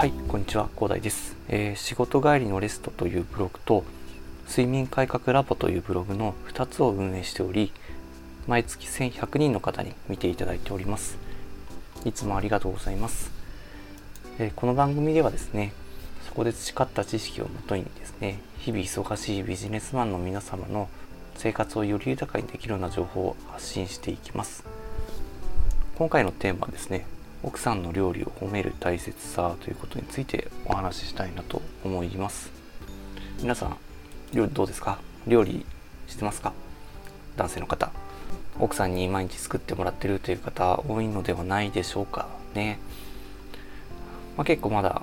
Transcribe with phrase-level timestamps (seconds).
[0.00, 3.84] はいこんにちは広大です、えー、仕事帰りのレストというブログと
[4.48, 7.70] 睡眠改革ラボというブログの2つを運営しており
[8.46, 11.18] 毎月1100人の方に見ていただいております。
[12.06, 13.30] いつもありがとうございます、
[14.38, 15.74] えー、この番組ではですね
[16.26, 20.88] そこで培った知識をもとにですね日々忙しいビジネスマンの皆様の
[21.34, 24.64] 生活をより豊かにできるような情報を発信していきます。
[25.96, 27.04] 今回のテーマはですね
[27.42, 32.50] 奥さんの料理を褒める大切さということについてお話ししたいなと思います。
[33.40, 33.76] 皆さん
[34.34, 34.98] 料理どうですか？
[35.26, 35.64] 料理
[36.06, 36.52] してますか？
[37.36, 37.90] 男性の方。
[38.58, 42.28] 奥さんに毎日作ってもらってるという方多いのではないでしょうか？
[42.54, 42.78] ね、
[44.36, 45.00] まあ、結構まだ、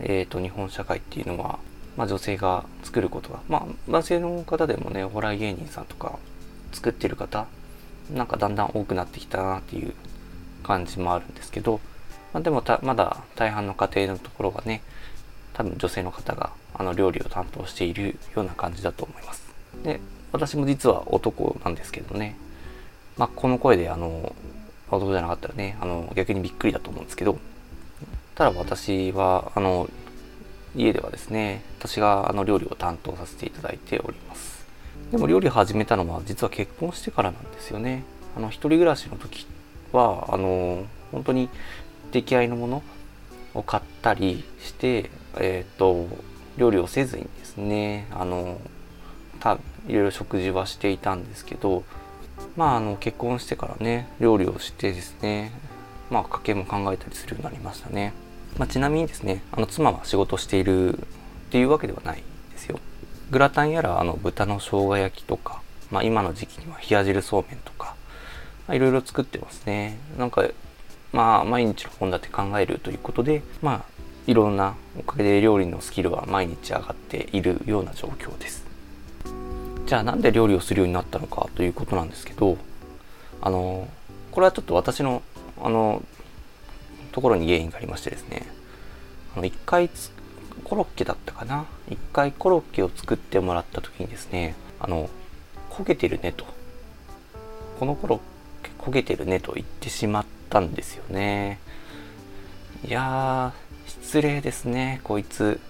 [0.00, 1.60] えーと、日本社会っていうのは、
[1.96, 6.18] まあ、女性が作ることがまあ男性の方でもねお笑い芸人さんとか
[6.72, 7.46] 作ってる方
[8.12, 9.94] なんかだんだん多くなってきたなっていう
[10.62, 11.80] 感じもあるんですけど、
[12.32, 14.82] まあ、でもまだ大半の家庭のところはね
[15.54, 19.42] 多分女性の方があの料理を担当しているような感じだと思います。
[19.82, 20.00] で
[20.32, 22.36] 私も実は男なんですけどね、
[23.16, 24.34] まあ、この声であの
[24.90, 27.38] 男じゃなかったらねあの逆にびっくりだと思うんですけど
[28.34, 29.88] ただ私はあの
[30.76, 34.66] 家ではですね私があの料理を担当させていただいております。
[35.10, 38.04] でも料理始めたのは実は結婚してからなんですよね。
[38.36, 39.46] あの一人暮らしの時
[39.92, 41.48] はあの本当に
[42.12, 42.82] 出来合いのもの
[43.54, 46.06] を買ったりしてえっ、ー、と
[46.56, 48.60] 料理をせずにですねあの
[49.40, 51.84] たいろいろ食事はしていたんですけど
[52.56, 55.52] まああの結婚してからね料理をしてですね
[56.10, 58.12] まあ家計も考えたりするようになりましたね、
[58.58, 61.02] まあ、ちなみにですねあの妻は仕事しているっ
[61.50, 62.78] ていうわけではないですよ。
[63.30, 67.94] グラタンやらあの豚の生姜焼きとか、まあ、今の時期には冷や汁そうめんとか
[68.70, 69.98] いろいろ作ってますね。
[70.18, 70.44] なんか
[71.12, 73.84] まあ毎日の献立考えるということでまあ
[74.26, 78.66] いろんなおかげで料理のスキルは毎日上がっているような状況です。
[79.86, 82.58] じゃあなんで料理をするようになったのかということなんですけど
[83.40, 83.88] あの
[84.32, 85.22] これはちょっと私の
[85.62, 86.02] あの
[87.12, 88.46] ところに原因がありましてですね。
[89.34, 89.88] あの1回
[90.64, 95.08] コロッケだったかな？1回コロッケを作ってもらった時にですねあの
[95.70, 96.44] 焦げてるねと。
[97.78, 98.18] このコロッ
[98.88, 101.58] 焦げてるねと言ってしまったんですよね。
[102.86, 105.00] いやー失礼ですね。
[105.04, 105.60] こいつ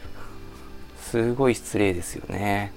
[1.00, 2.72] すごい失礼ですよね。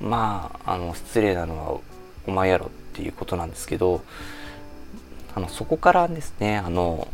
[0.00, 1.80] まああの失礼なのは
[2.26, 4.02] お前やろっていうことなんですけど
[5.34, 7.06] あのそこからですねあの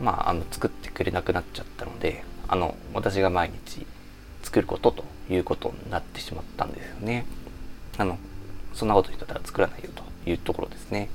[0.00, 3.86] まああの作ってくれなくなっちゃったのであの私が毎日
[4.42, 7.26] 作ることということになってしまったんですよね。
[7.98, 8.18] あの
[8.72, 11.10] そんなこと言ったら作らないよというところですね。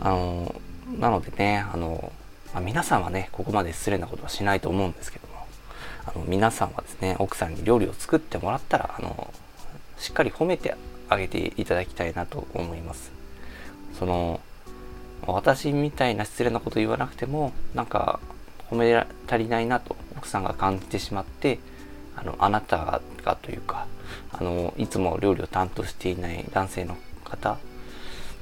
[0.00, 0.54] あの
[0.98, 2.12] なのでねあの、
[2.54, 5.34] まあ、皆さんはねここまで失礼なことはしないと思うんですけども
[6.06, 9.32] あの皆さんはですね奥さんに料理を作ってもらったらあの
[9.98, 10.76] しっかり褒めて
[11.08, 13.12] あげていただきたいなと思います。
[13.98, 14.40] その
[15.26, 18.20] 私みたいな失礼なこと言わなくてもなんか
[18.70, 18.94] 褒め
[19.26, 21.58] 足りないなと奥さんが感じてしまって
[22.16, 23.86] あのあなたがというか
[24.32, 27.58] あのいつも料理を担当していない男性の方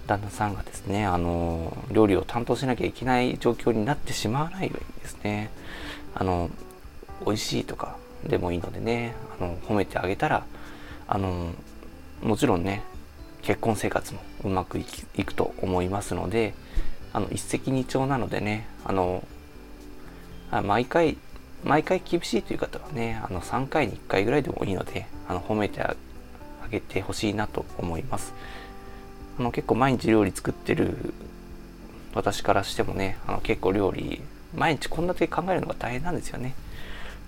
[0.07, 5.51] 旦那さんがですねあの料理を担当しなきゃいけない状況になってしまわないようにですね
[6.15, 6.51] あの
[7.25, 10.45] 美味しいとかでもいいのでねあの褒めてあげたら
[11.07, 11.53] あの
[12.23, 12.83] もちろんね
[13.43, 14.85] 結婚生活もうまくい
[15.25, 16.55] くと思いますので
[17.13, 19.27] あの一石二鳥なのでねあの
[20.63, 21.19] 毎回
[21.63, 25.97] 毎回厳しいという方はねあの3回に1回ぐらいでもいいのであの褒めてあ
[26.71, 28.35] げてほしいなと思います。
[29.39, 31.15] あの結構毎日料理作ってる
[32.15, 34.21] 私からしてもねあの結構料理
[34.55, 36.55] 毎日献立考えるのが大変なんですよね。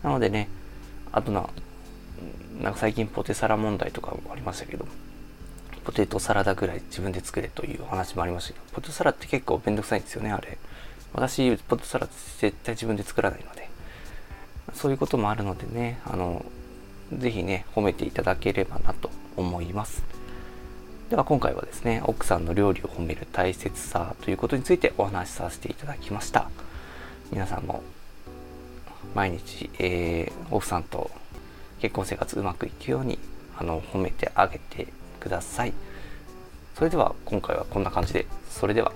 [0.03, 0.49] なのでね
[1.13, 1.49] あとな
[2.63, 4.87] なんか最近ポテサラ問題とかもありましたけど
[5.85, 10.59] ポテトサラダぐらい自分で作れというお話もありましたけどポテトサラって結構めんどくさいんですよねあれ。
[11.13, 12.07] 私ポテトサラ
[12.41, 13.67] 絶対自分で作らないので。
[14.75, 16.45] そういうこともあるのでねあの
[17.13, 20.03] ぜひね褒めていただければなと思います。
[21.11, 26.51] では今回はですね奥さんの料理を褒める大切さということについてお話しさせていただきました。
[27.31, 27.83] 皆さんも
[29.15, 31.13] 毎日、えー、奥さんと
[31.81, 33.21] 結婚生活うまくいくように
[33.57, 34.89] あの褒めてあげて
[35.21, 35.73] ください。
[36.75, 38.93] それでは今回はこんな感じでそれでは